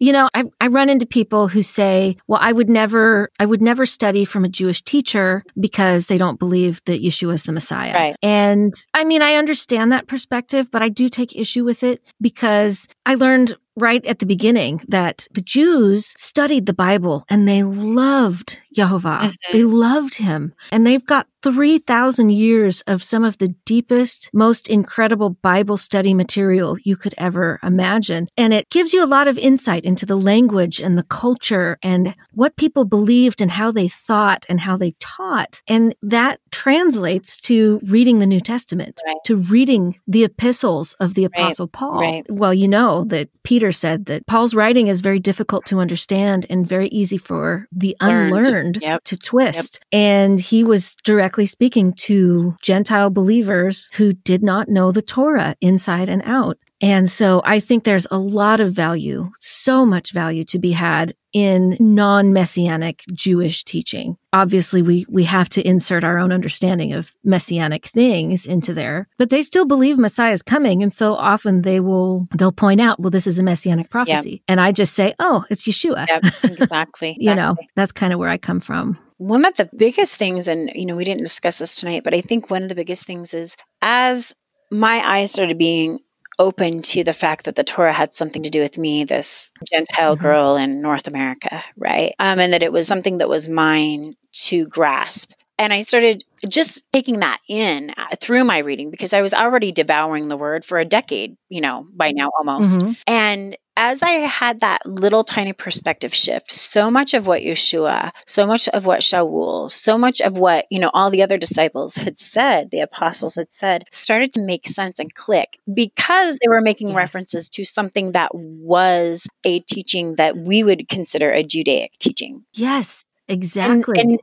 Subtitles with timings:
[0.00, 3.62] You know, I, I run into people who say, well, I would never, I would
[3.62, 7.92] never study from a Jewish teacher because they don't believe that Yeshua is the Messiah.
[7.92, 8.16] Right.
[8.22, 12.88] And I mean, I understand that perspective, but I do take issue with it because
[13.04, 18.60] I learned right at the beginning that the Jews studied the Bible and they loved
[18.74, 19.18] Jehovah.
[19.32, 19.34] Mhm.
[19.52, 20.52] They loved him.
[20.70, 26.76] And they've got 3,000 years of some of the deepest, most incredible Bible study material
[26.84, 28.28] you could ever imagine.
[28.36, 32.14] And it gives you a lot of insight into the language and the culture and
[32.34, 35.62] what people believed and how they thought and how they taught.
[35.66, 39.16] And that translates to reading the New Testament, Right.
[39.24, 42.00] to reading the epistles of the Apostle Paul.
[42.00, 42.26] right.
[42.30, 46.66] Well, you know that Peter said that Paul's writing is very difficult to understand and
[46.66, 48.32] very easy for the Learned.
[48.34, 49.04] unlearned Yep.
[49.04, 49.80] to twist.
[49.92, 56.08] And he was directly speaking to Gentile believers who did not know the Torah inside
[56.08, 56.58] and out.
[56.82, 61.14] And so I think there's a lot of value, so much value to be had
[61.32, 64.16] in non-messianic Jewish teaching.
[64.32, 69.30] Obviously, we, we have to insert our own understanding of messianic things into there, but
[69.30, 70.82] they still believe Messiah is coming.
[70.82, 74.42] And so often they will, they'll point out, well, this is a messianic prophecy.
[74.48, 76.08] And I just say, oh, it's Yeshua.
[76.08, 77.16] Yep, exactly.
[77.20, 78.98] You know, that's kind of where I come from.
[79.18, 82.22] one of the biggest things, and you know, we didn't discuss this tonight, but I
[82.22, 84.34] think one of the biggest things is as
[84.70, 85.98] my eyes started being
[86.40, 90.16] open to the fact that the Torah had something to do with me, this Gentile
[90.16, 90.18] Mhm.
[90.18, 92.14] girl in North America, right?
[92.20, 94.16] Um, and that it was something that was mine
[94.48, 95.32] to grasp.
[95.60, 99.72] And I started just taking that in uh, through my reading because I was already
[99.72, 102.80] devouring the word for a decade, you know, by now almost.
[102.80, 102.96] Mhm.
[103.06, 108.46] And as I had that little tiny perspective shift, so much of what Yeshua, so
[108.46, 112.18] much of what Shaul, so much of what, you know, all the other disciples had
[112.18, 116.88] said, the apostles had said, started to make sense and click because they were making
[116.88, 116.96] Yes.
[116.96, 122.44] references to something that was a teaching that we would consider a Judaic teaching.
[122.54, 123.98] Yes, exactly.
[123.98, 124.20] And, and,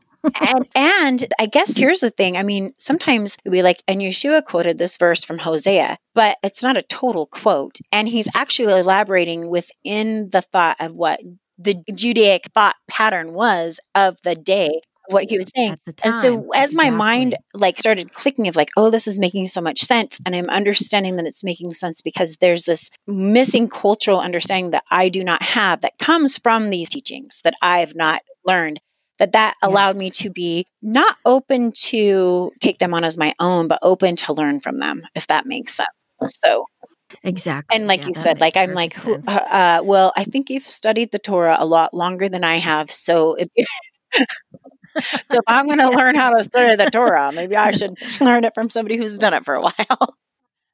[0.75, 2.37] and I guess here's the thing.
[2.37, 6.77] I mean, sometimes we like, and Yeshua quoted this verse from Hosea, but it's not
[6.77, 7.79] a total quote.
[7.91, 11.19] And he's actually elaborating within the thought of what
[11.57, 15.71] the Judaic thought pattern was of the day, what he was saying.
[15.71, 16.13] At the time.
[16.13, 19.61] And so as my mind like started clicking of like, oh, this is making so
[19.61, 20.19] much sense.
[20.25, 25.09] And I'm understanding that it's making sense because there's this missing cultural understanding that I
[25.09, 28.79] do not have that comes from these teachings that I have not learned.
[29.19, 33.67] That that allowed me to be not open to take them on as my own,
[33.67, 35.87] but open to learn from them, if that makes sense.
[36.27, 36.65] So,
[37.23, 37.75] Exactly.
[37.77, 40.67] and like Yeah, you said, like I'm like, who, uh, uh, well, I think you've
[40.67, 43.49] studied the Torah a lot longer than I have, so if,
[45.29, 48.43] so if I'm going to learn how to study the Torah, maybe I should learn
[48.43, 50.15] it from somebody who's done it for a while.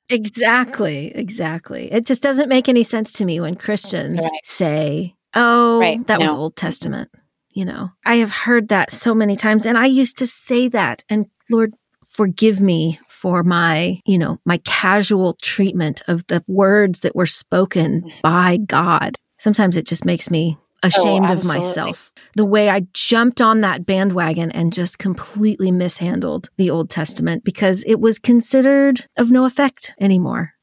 [0.09, 1.91] Exactly, exactly.
[1.91, 4.31] It just doesn't make any sense to me when Christians Right.
[4.43, 6.31] say, "Oh, Right, that was.
[6.31, 7.09] Old Testament."
[7.53, 11.03] You know, I have heard that so many times and I used to say that
[11.09, 11.71] and Lord
[12.05, 18.11] forgive me for my, you know, my casual treatment of the words that were spoken
[18.21, 19.17] by God.
[19.39, 21.61] Sometimes it just makes me oh, ashamed of Oh, absolutely.
[21.61, 22.11] myself.
[22.35, 27.83] The way I jumped on that bandwagon and just completely mishandled the Old Testament because
[27.85, 30.53] it was considered of no effect anymore.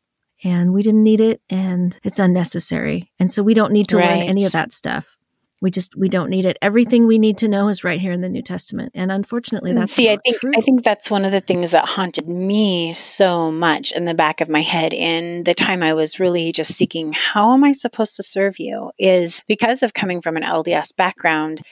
[0.43, 3.13] And we didn't need it and it's unnecessary.
[3.19, 5.19] And so we don't need to learn any of that stuff.
[5.61, 6.59] We just we don't need it.
[6.63, 8.93] Everything we need to know is right here in the New Testament.
[8.95, 10.53] And unfortunately that's See, I think true.
[10.57, 14.41] I think that's one of the things that haunted me so much in the back
[14.41, 18.17] of my head in the time I was really just seeking how am I supposed
[18.17, 21.63] to serve you is because of coming from an LDS background.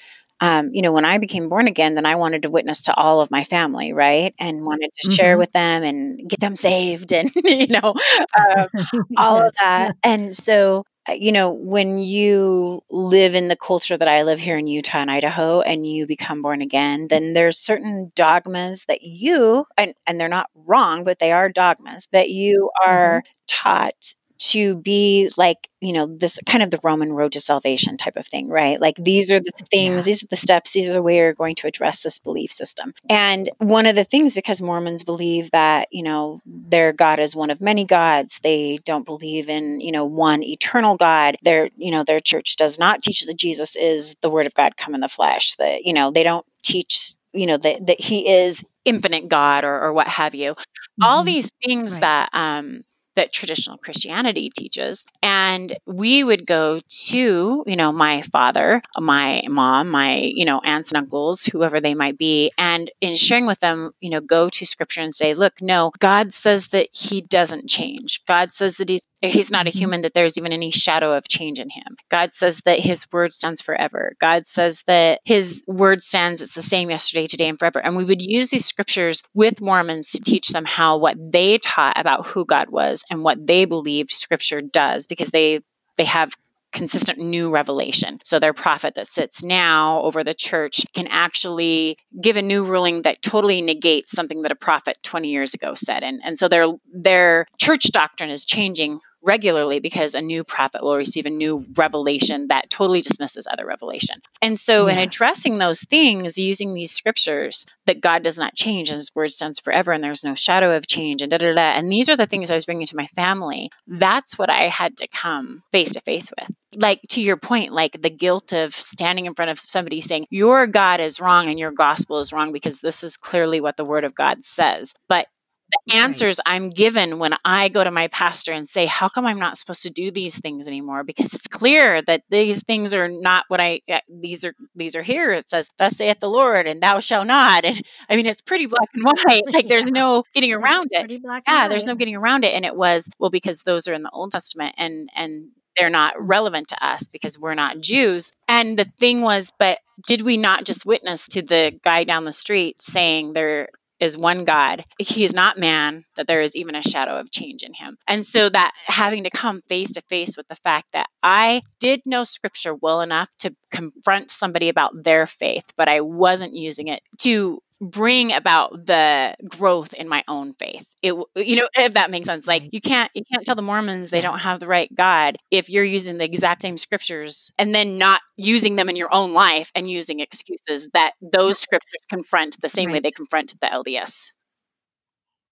[0.41, 3.21] Um, you know, when I became born again, then I wanted to witness to all
[3.21, 4.35] of my family, right?
[4.39, 5.39] And wanted to share Mhm.
[5.39, 7.95] with them and get them saved and, you know,
[8.39, 8.69] um,
[9.17, 9.57] all of Yes.
[9.61, 9.97] that.
[10.05, 14.59] And so, Uh, you know, when you live in the culture that I live here
[14.59, 19.65] in Utah and Idaho and you become born again, then there's certain dogmas that you,
[19.77, 22.91] and, and they're not wrong, but they are dogmas that you mm-hmm.
[22.91, 27.97] are taught to be like, you know, this kind of the Roman road to salvation
[27.97, 28.81] type of thing, right?
[28.81, 30.03] Like these are the things, Yeah.
[30.05, 32.95] these are the steps, these are the way you're going to address this belief system.
[33.09, 37.51] And one of the things, because Mormons believe that, you know, their God is one
[37.51, 41.37] of many gods, they don't believe in, you know, one eternal God.
[41.43, 44.77] Their, you know, their church does not teach that Jesus is the word of God
[44.77, 45.57] come in the flesh.
[45.57, 49.81] That, you know, they don't teach, you know, that, that he is infinite God or,
[49.83, 50.55] or what have you
[51.03, 51.27] all Mhm.
[51.27, 52.01] these things Right.
[52.01, 52.83] that um
[53.19, 55.05] that traditional Christianity teaches.
[55.23, 60.93] And we would go to, you know, my father, my mom, my, you know, aunts
[60.93, 64.67] and uncles, whoever they might be, and in sharing with them, you know, go to
[64.67, 68.23] scripture and say, look, no, God says that he doesn't change.
[68.27, 69.75] God says that he's He's not a Mhm.
[69.75, 71.97] human that there's even any shadow of change in him.
[72.11, 74.15] God says that his word stands forever.
[74.21, 77.81] God says that his word stands, it's the same yesterday, today, and forever.
[77.81, 81.99] And we would use these scriptures with Mormons to teach them how what they taught
[81.99, 85.61] about who God was and what they believed scripture does because they
[85.97, 86.33] they have
[86.73, 88.21] consistent new revelation.
[88.25, 93.03] So their prophet that sits now over the church can actually give a new ruling
[93.03, 96.03] that totally negates something that a prophet 20 years ago said.
[96.03, 100.97] And and so their their church doctrine is changing regularly because a new prophet will
[100.97, 104.21] receive a new revelation that totally dismisses other revelation.
[104.41, 108.97] And so in addressing those things using these scriptures that God does not change and
[108.97, 111.91] his word stands forever and there's no shadow of change and da da da and
[111.91, 113.71] these are the things I was bringing to my family.
[113.87, 118.01] That's what I had to come face to face with like to your point like
[118.01, 121.71] the guilt of standing in front of somebody saying your god is wrong and your
[121.71, 125.27] gospel is wrong because this is clearly what the word of god says but
[125.71, 125.99] the Right.
[126.01, 129.59] answers i'm given when i go to my pastor and say how come i'm not
[129.59, 131.05] supposed to do these things anymore?
[131.05, 135.03] Because it's clear that these things are not what i uh, these are these are
[135.03, 135.33] here.
[135.33, 137.65] It says thus saith the lord and thou shalt not.
[137.65, 139.43] And i mean it's pretty black and white.
[139.53, 141.01] Like there's no getting It's around it.
[141.01, 142.55] Pretty black yeah there's no getting around it.
[142.55, 146.15] And it was well because those are in the old testament and and they're not
[146.19, 148.33] relevant to us because we're not jews.
[148.49, 152.33] And the thing was but did we not just witness to the guy down the
[152.33, 153.69] street saying there
[154.01, 154.85] is one god.
[154.99, 157.97] He is not man that there is even a shadow of change in him.
[158.07, 162.01] And so that having to come face to face with the fact that i did
[162.05, 167.03] know scripture well enough to confront somebody about their faith but i wasn't using it
[167.19, 170.85] to bring about the growth in my own faith.
[171.03, 174.11] It you know if that makes sense like you can't you can't tell the mormons
[174.11, 177.97] they don't have the right god if you're using the exact same scriptures and then
[177.99, 182.69] not using them in your own life and using excuses that those scriptures confront the
[182.69, 184.31] same way they confront the lds